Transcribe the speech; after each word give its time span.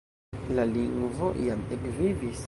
La 0.59 0.63
lingvo 0.69 1.29
jam 1.47 1.61
ekvivis. 1.77 2.39